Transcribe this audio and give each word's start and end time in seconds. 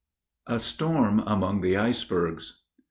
A 0.47 0.57
STORM 0.57 1.19
AMONG 1.27 1.61
THE 1.61 1.77
ICEBERGS. 1.77 2.61